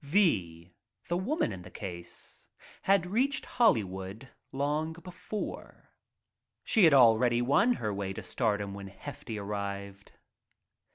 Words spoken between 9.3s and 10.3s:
arrived.